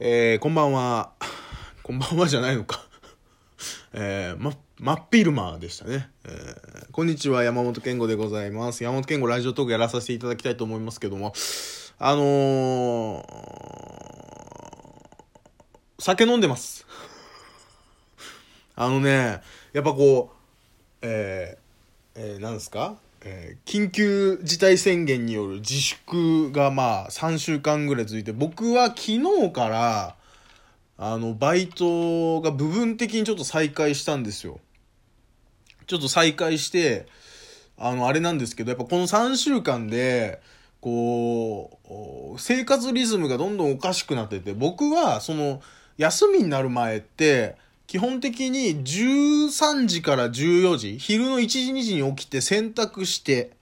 [0.00, 1.10] えー、こんばんは。
[1.82, 2.86] こんばんはじゃないのか。
[3.92, 6.08] えー、ま、真っ昼間でしたね。
[6.24, 8.84] えー、こんにちは、山本健吾でございます。
[8.84, 11.32] 山本健吾ラジオトークやらさせていただきたいと思いますけども、
[11.98, 16.86] あのー、酒飲んでます。
[18.76, 19.42] あのね、
[19.72, 20.36] やっぱこう、
[21.02, 22.94] えー、えー、なんですか？
[23.64, 30.16] 緊急事態宣言による自粛がまあ3週間ぐらい続いて僕は昨日から
[30.96, 34.60] あのバイトが部分的にちょっと再開したんですよ。
[35.86, 37.06] ちょっと再開して
[37.78, 40.40] あのあれなんですけどやっぱこの3週間で
[40.80, 41.78] こ
[42.34, 45.62] う生活リズムがどんどんおかしくなってて僕はその
[45.96, 47.56] 休みになる前って
[47.88, 53.52] 基本的に13時から14時、昼の1時2時に起きて洗濯して、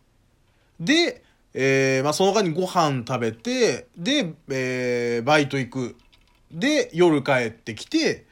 [0.81, 1.23] で、
[1.55, 5.97] えーまあ、その間にご飯食べて、で、えーバイト行く。
[6.51, 8.27] で、夜帰ってきて、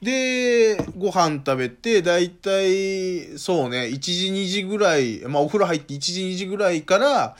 [0.00, 7.36] で、ご飯食べて、だいたい、そうね、1時2時ぐらい、まあ、お風呂入って1時2時ぐらいから、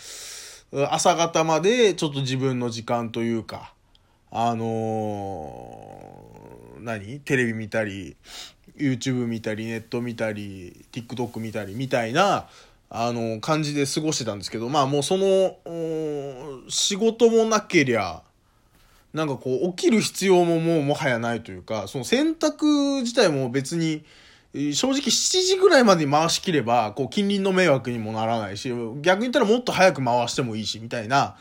[0.90, 3.73] 朝方までちょっと自分の時間というか、
[4.36, 7.20] あのー何？
[7.20, 8.16] テレビ見たり
[8.76, 12.48] YouTube 見たりネット見たり TikTok 見たりみたいな
[12.90, 15.56] あの感じで過ごしてたんですけどまあもうその
[16.68, 18.22] 仕事もなけりゃ
[19.12, 24.04] なんかこう起きる必要ももうもはやないというかその洗濯自体も別に
[24.52, 28.68] 正直7時ぐらいまでに回しきればこう近隣の迷惑にもならないし
[29.00, 31.36] 逆に言ったらもっと早く回してもいいしみたいな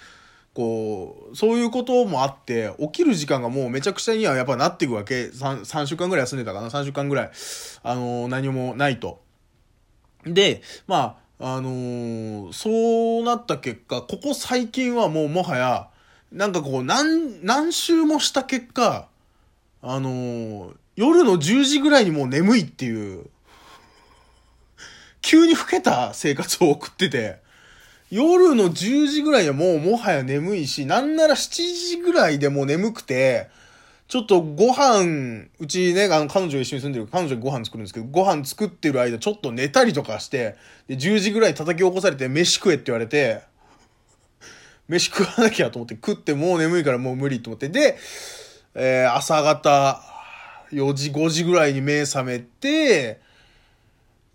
[0.53, 5.25] こう、そういうこともあって、起きる時間がもうめちゃくちゃにはやっぱなっていくわけ。
[5.25, 7.31] 3, 3週間ぐらい休んでたかな ?3 週間ぐらい、
[7.83, 9.21] あのー何もないと。
[10.25, 15.89] で、まあ、あのーそうなった結果、ここ最近はもうもはや、
[16.31, 19.07] なんかこう、何、何週もした結果、
[19.81, 23.25] あのー夜の10時ぐらいにもう眠いっていう、
[25.22, 27.41] 急に老けた生活を送ってて、
[28.13, 33.50] 夜の10時ぐらいにはもうもはや眠いし、なんなら7時ぐらいでもう眠くて、
[34.07, 40.56] ちょっとご飯、うちね、あの、彼女一緒に住んでる彼女ご飯作るんですけど、ご飯作ってる間ちょっと寝たりとかして、
[40.88, 43.41] で、10時ぐらい叩き起こされて、飯食えって言われて、
[44.88, 47.97] 飯食わなきゃと思って、食ってもう眠いからもう無理と思って、で、
[48.75, 50.00] えー朝方、
[50.72, 53.22] 4時、5時ぐらいに目覚めて、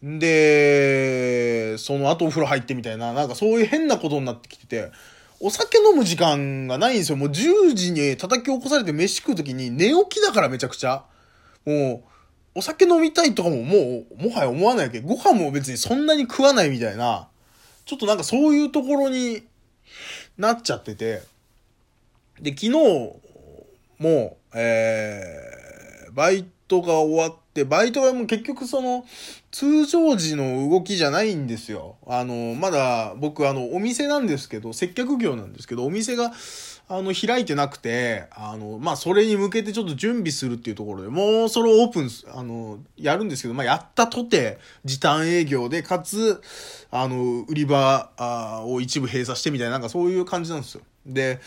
[0.03, 0.78] で、
[1.89, 4.91] その後お風呂入ってみたいな、なんかそういう変なことになってきてて、
[5.41, 7.17] お酒飲む時間がないんですよ。
[7.17, 11.07] もう10時に叩き起こされて飯食う時に寝起きだからめちゃくちゃ。
[11.65, 12.05] も
[12.55, 15.01] う、お酒飲みたいとかももう、もはや思わないわけ。
[15.01, 17.29] ご飯も別にそんなに食わないみたいな、
[17.87, 19.45] ちょっとなんかそういうところに
[20.37, 21.23] なっちゃってて。
[22.39, 22.71] で、昨日
[23.99, 29.05] も、えー、バイトが終わって、バイトがもう結局その、
[29.51, 31.97] 通常時の動きじゃないんですよ。
[32.07, 36.33] あの、まだ僕あの、お店なんですけど、接客業なんですけど、お店が、
[36.91, 46.41] あの、開いてなくて、あの、まあ、それに向けてちょっと準備するっていうところで、もうそれをオープン、あの、やるんですけど、まあ、やったとて、時短営業で、かつ、
[46.91, 48.11] あの、売り場
[48.65, 50.83] を一部閉鎖してみたいな、なんかそういう感じなんですよ。
[51.07, 51.41] で、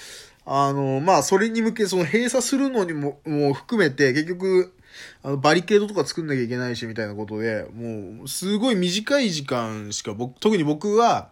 [0.45, 4.73] あの、まあ、それに向け、その閉鎖するのにも、もう含めて、結局、
[5.23, 11.29] あの、バリケードとか作んなきゃいけないし、みたいなことで、もう、すごい短い時間しか、僕、特に僕は、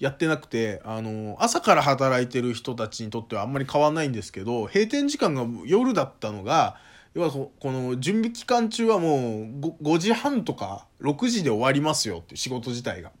[0.00, 6.76] やってなくて、あの、朝から働いてる人たちにとってはあんまり変わんないんですけど、閉店時間が夜だったのが、
[7.12, 9.20] 要はこの準備期間中はもう
[9.60, 13.12] 5, 5時半とか6時で終わりますよって仕事自体が。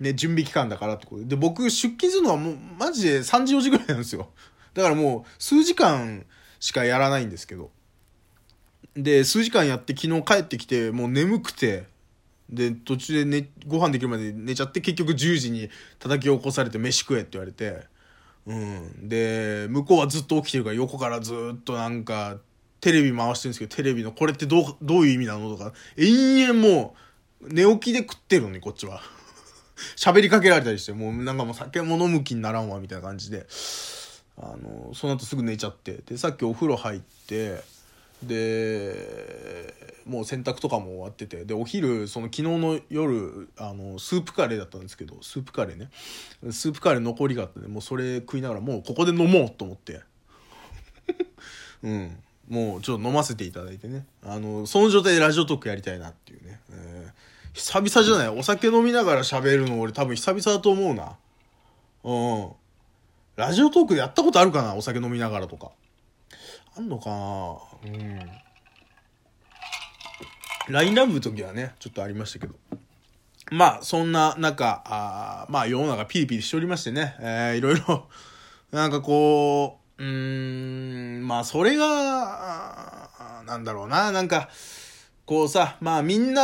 [0.00, 1.28] ね、準備期間だからってことで。
[1.28, 4.28] で、僕出勤するのはもうマジで3時4時ぐらいなんですよ。
[4.74, 6.26] だからもう数時間
[6.58, 7.70] しかやらないんですけど。
[8.96, 11.84] で、数時間やって昨日帰ってきてもう眠くて、
[12.50, 17.84] で、途中で寝、ご飯できるまで寝ちゃって結局10時に叩き起こされて飯食えって言われて、
[18.46, 19.08] うん。
[19.08, 22.38] で、向こうはずっと起きてるから横からずっとなんか、
[22.80, 25.56] テレビ回してるんですけど、テレビのこれってどう、どういう意味なの？
[25.56, 26.94] とか、延々も
[27.40, 29.00] う、寝起きで食ってるのに、こっちは。
[29.96, 33.46] 喋りかけられたりして、もうなんかもう酒も飲む気にならんわ、みたいな感じで。
[34.36, 36.02] あの、その後すぐ寝ちゃって。
[36.06, 37.62] で、さっきお風呂入って、
[38.26, 39.74] で、
[40.06, 45.90] もう洗濯とかも終わってて、で、お昼、その昨日の夜、あの、スープカレーだったんですけど、スープカレーね。
[46.52, 50.02] スープカレー残りがあってね、もうそれ食いながら、もうここで飲もうと思って。
[51.82, 52.18] うん。
[52.48, 54.04] もうちょっと飲ませていただいてね。
[54.22, 56.60] あの、その状態でラジオトークやりたいなっていうね。
[56.70, 58.28] えー久々じゃない？
[58.30, 61.16] お酒飲みながら喋るの俺多分久々だと思うな。
[62.02, 62.50] うん。
[63.36, 64.74] ラジオトークでやったことあるかな？
[64.74, 65.70] お酒飲みながらとか。
[66.76, 67.56] あんのかな？
[67.84, 68.20] うん。
[70.68, 72.54] LINE ラブの時はね、ちょっとありましたけど。
[73.50, 78.08] まあ、そんな中、あまあ、世の中ピリピリしておりましてね、えー、いろいろ、
[78.72, 83.10] なんかこう、うーん、まあ、それが、
[83.46, 84.48] なんだろうな、なんか、
[85.26, 86.42] こうさ、まあ、みんな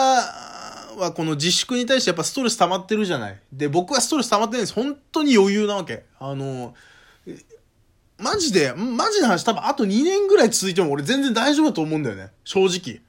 [0.97, 3.41] はこの自粛に対してやっぱストレス溜まってるじゃない。
[3.53, 4.75] で、僕はストレス溜まってないんです。
[4.75, 6.05] 本当に余裕なわけ。
[6.19, 6.75] あの、
[8.21, 12.31] マジで、マジな話多分あと2年ぐらい続いても俺全然大丈夫だと思うんだよね。
[12.45, 13.01] 正直。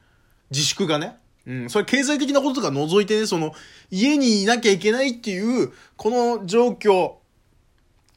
[0.49, 1.17] 自粛がね。
[1.47, 3.53] うん、それ経済的なこととか除いてね、その、
[3.89, 7.15] 家にいなきゃいけないっていう、この状況、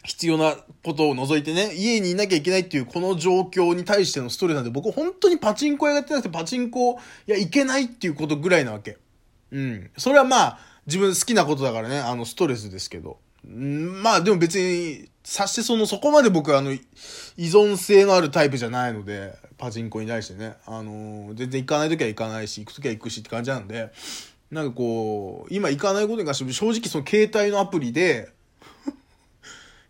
[0.05, 8.99] 必要なことを除いてね、家にいなきゃいけないっていうこの状況に対してのストレスなんで、僕本当にパチンコ屋やってなくてパチンコ、いや、いけないっていうことぐらいなわけ。
[9.51, 9.91] うん。
[9.97, 13.17] それはまあ、自分好きなことだからね、あの、ストレスですけど。
[13.47, 16.81] うんまあ、でも別に、さしてその、そこまで僕あの、依
[17.39, 23.91] 存性のあるタイプじゃないので、パチンコに対してね、あの、全然行かないときは行かないし、行くときは行くしって感じなんで、
[24.51, 28.29] なんかこう、今行かないことに関して正直その携帯のアプリで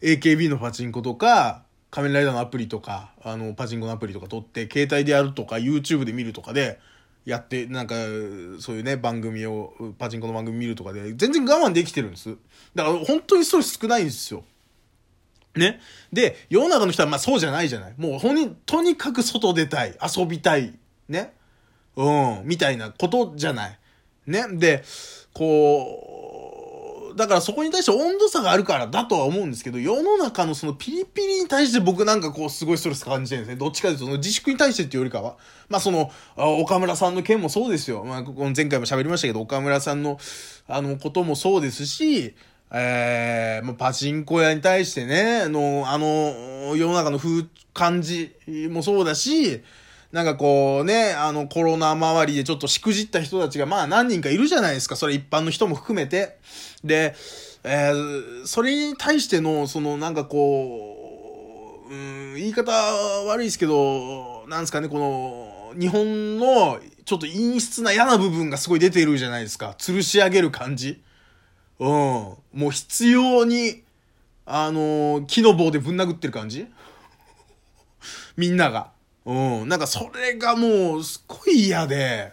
[0.00, 6.78] AKB のパチンコとか、仮面ライダーのアプリとか、あの、パチンコのアプリとか撮って、携帯でやるとか、YouTube で見るとかで、
[7.24, 7.94] やって、なんか、
[8.60, 12.36] そういうね、番組を、パチンコの番組見るとかで、全然我慢できてるんです。
[12.74, 14.44] だから本当にストレス少ないんですよ。
[15.56, 15.80] ね。
[16.12, 17.94] で、世の中の人はまあそうじゃないじゃない。
[17.96, 20.74] もう本人、とにかく外出たい、遊びたい、
[21.08, 21.32] ね。
[21.96, 22.10] う
[22.42, 23.78] ん、みたいなことじゃない。
[24.26, 24.46] ね。
[24.52, 24.82] で、
[25.32, 33.58] こう、だからそこに対して温度差があるからだとは思うんですけど、世の中のそのピリピリに対して僕なんかこうすごいストレス感じてるんですね。
[33.58, 35.36] どっちかというとその自粛に対してっていうよりかは。
[35.68, 38.04] まあその、岡村さんの件もそうですよ。
[38.04, 40.18] まあ前回も喋りましたけど、岡村さんの
[40.66, 42.34] あのこともそうですし、
[42.76, 48.32] えー、パチンコ屋に対してね、あの、あの、世の中の風、感じ
[48.70, 49.62] もそうだし、
[50.12, 54.94] なんかこうね、あのコロナ周りでちょっとしくじった人たちがまあ何人かいるじゃないですか。
[54.94, 56.38] それ一般の人も含めて。
[56.84, 57.16] で、
[57.64, 69.74] えー、それに対しての、そのなんかこう、うん、言い方悪いですけど、なんですかね、この、日本のちょっと陰湿な嫌な部分がすごい出てるじゃないですか。
[69.78, 71.02] 吊るし上げる感じ。
[71.78, 71.88] うん。
[71.88, 72.38] も
[72.68, 73.82] う必要に、
[74.46, 76.66] あのー、木の棒でぶん殴ってる感じ？
[78.36, 78.90] みんなが。
[79.24, 79.68] うん。
[79.68, 82.32] なんかそれがもう、すっごい嫌で、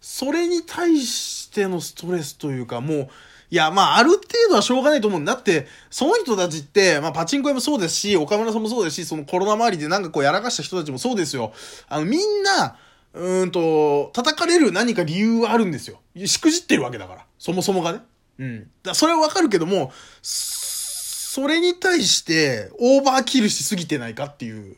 [0.00, 3.08] それに対してのストレスというか、もう、
[3.50, 11.52] いや、まあ、ある程度はしょうがないと思うんだって、その人たちって、まあ、パチンコ屋もそうですし、岡村さんもそうですし、そのコロナ周りでなんかこうやらかした人たちもそうですよ。
[11.88, 12.76] あの、みんな、
[13.12, 16.00] うんと、叩かれる何か理由はあるんですよ。
[16.26, 17.26] しくじってるわけだから。
[17.40, 18.00] そもそもがね。
[18.40, 18.70] うん。
[18.82, 19.92] だそれはわかるけども、
[20.22, 24.76] それに対してオーバーキルしすぎてないかっていう。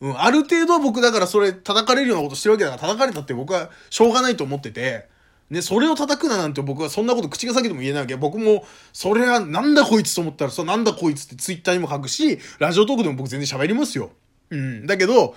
[0.00, 5.06] うん、ある程度は僕だからそれ叩かれるようなことしてるわけだから叩かれたって僕はしょうがないと思ってて、
[5.48, 8.16] ね、それを叩くななんて僕はそんなこと口が先でも言えないわけ。
[8.16, 14.10] 僕も、それはなんだこいつと思ったら、そうなんだこいつってツイッターにも書くし、ラジオトークでも僕全然喋りますよ。
[14.50, 14.86] うん。
[14.86, 15.34] だけど、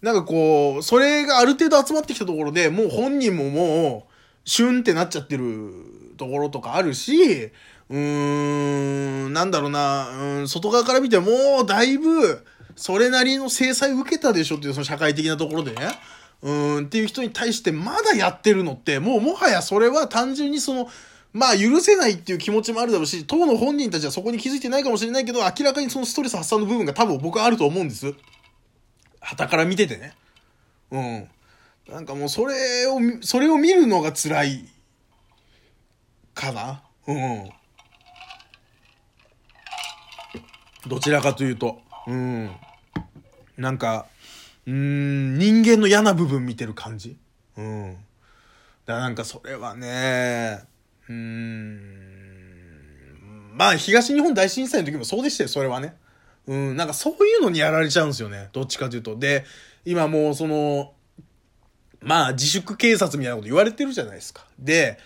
[0.00, 4.12] なんかこう、それがある程度集まってきたところで、もう本人ももう、
[4.44, 5.72] シュンってなっちゃってる
[6.18, 7.50] ところとかあるし、
[7.88, 7.96] うー
[9.28, 12.44] ん、なんだろうな、うん、外側から見てもうだいぶ、
[12.76, 15.88] それなりの制裁受けたでしょっていうその社会的なところでね。
[16.40, 20.88] うん、っていう人に対してまだやってるのって、もうもはやそれは単純にその、
[21.32, 28.14] まあ許せないっていう気持ちもあるだろうし、当の本人たちはそこに気づいてないかもしれないけど、明らかにそのストレス発散の部分が多分僕はあると思うんです。
[29.20, 30.14] 旗から見ててね。
[30.90, 31.28] うん。
[31.88, 34.68] なんかもうそれを、それを見るのが辛い
[36.38, 37.50] かなうん。
[40.86, 41.80] どちらかというと。
[42.06, 42.50] うん。
[43.56, 44.06] なんか、
[44.66, 47.18] うん、人間の嫌な部分見てる感じ？
[47.56, 47.94] うん。
[48.86, 50.60] だからなんかそれはね、
[51.08, 51.88] うん、
[53.54, 55.96] まあ東日本大震災の時もそうでしたよ、それはね。
[56.46, 58.48] うん、なんかそういうのにやられちゃうんですよね。
[58.52, 59.16] どっちかというと。
[59.16, 59.44] で、
[59.84, 60.92] 今もうその、
[62.00, 64.46] まあ自粛警察みたいなこと言われてるじゃないですか。
[64.58, 64.98] で、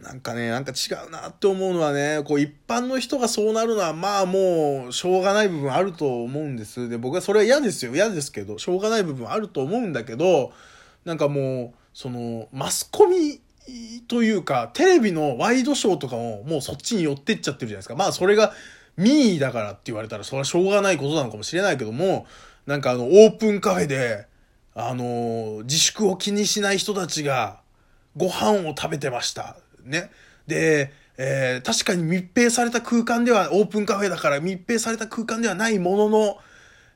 [0.00, 6.88] なんかね、なんか違うなって思うのはね、こう一般の人がそうなるのはまあもうしょうがない部分あると思うんです。
[6.88, 7.94] で、僕はそれは嫌ですよ。
[7.94, 10.52] 嫌ですけど、しょうがない部分あると思うんだけど、
[11.04, 13.40] なんかもう、その、マスコミ
[14.06, 17.96] というか、テレビのワイドショーとかももうそっちに寄ってっちゃってるじゃないですか。
[17.96, 18.52] まあそれが
[18.96, 22.26] 民意だからって言われたらそれはしょうがないことなのかもしれないけども、
[22.66, 24.26] なんかあの、オープンカフェで、
[24.74, 27.62] あの自粛を気にしない人たちが
[28.16, 29.56] ご飯を食べてました。
[29.88, 30.10] ね。
[30.46, 36.38] で、えー、確かに密閉された空間では、オープンカフェだから密閉された空間ではないものの、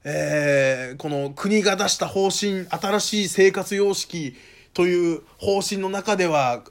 [0.05, 4.37] えー、この国が出した方針、新しい生活様式
[4.75, 6.63] という方針の中では、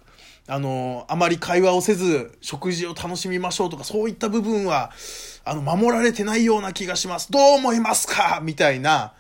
[0.48, 4.92] あの、あまり会話をせず、食事を楽しみましょうとか、そういった部分は、
[5.46, 7.32] あの、守られてないような気がします。
[7.32, 8.42] どう思いますか？
[8.42, 9.14] みたいな、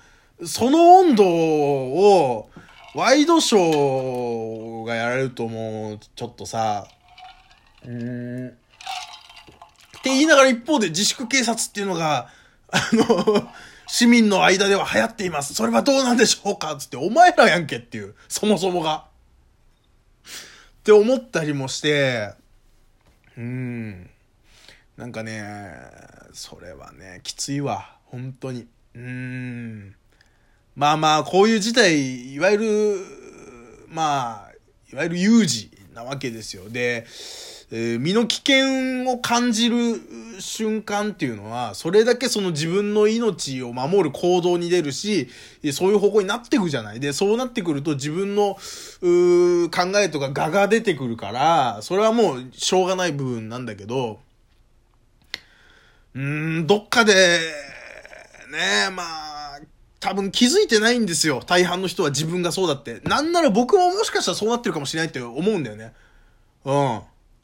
[0.45, 2.49] その温度を、
[2.95, 6.87] ワイドショーがやられるともう、ちょっとさ、
[7.83, 8.47] うーん。
[8.49, 8.51] っ
[10.03, 12.29] て言いながら一方で自粛警察っていうのが、
[12.71, 13.47] あの、
[13.87, 15.53] 市民の間では流行っています。
[15.53, 19.05] それはどうなんでしょうかつって、お前らやんけっていう、そもそもが。
[20.23, 22.33] って思ったりもして、
[23.37, 24.09] うん。
[24.97, 25.73] なんかね、
[26.33, 27.97] それはね、きついわ。
[28.05, 28.67] 本当に。
[28.95, 29.95] うん。
[30.75, 32.95] まあまあ、こういう事態、いわゆる、
[33.89, 34.50] まあ、
[34.91, 36.69] いわゆる有事なわけですよ。
[36.69, 37.05] で、
[37.73, 39.75] えー、身の危険を感じる
[40.39, 45.29] 瞬間っていうのは、それだけその自分の命を守る行動に出るし、
[45.71, 46.99] そういう方向になってくじゃない。
[46.99, 48.57] で、そうなってくると自分の、
[49.01, 54.19] う考えとか我が出てくるから、それはもうしょうがない部分なんだけど、
[56.13, 57.13] うーん、どっかで、
[58.51, 59.20] ねまあ、
[60.01, 61.43] 多分気づいてないんですよ。
[61.45, 63.01] 大半の人は自分がそうだって。
[63.07, 65.93] なんなら僕ももしかしたらそうなってるかもしれないって思うんだよね。
[66.65, 67.01] うん。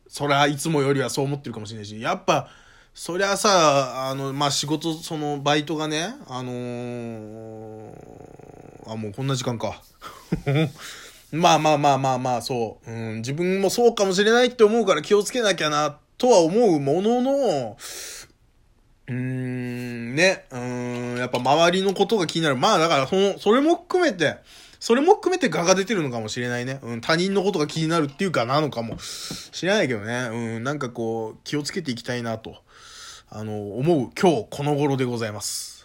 [0.08, 2.50] そりゃいつもよりはそう思ってるかもしれないし、やっぱ、
[2.96, 7.92] そりゃさ、あの、まあ、仕事、その、バイトがね、あのー、
[8.88, 9.84] あ、もうこんな時間か。
[11.32, 13.18] まあまあまあまあまあ、そう、うん。
[13.18, 17.78] 自分もそうかもしれないって思うから気をつけなきゃな、とは思うものの、
[19.08, 22.58] うーん、ね、うーん、やっぱ周りのことが気になる。
[22.58, 24.38] まあだからその、それも含めて、
[24.80, 26.80] それも含めて画が出てるのかもしれないね。
[26.84, 30.30] うん、他人のことが気になるっていうかなのかもしれないけどね。
[30.32, 32.58] うん、なんかこう、気をつけていきたいなと、
[33.30, 35.77] あの、思う今日この頃でございます。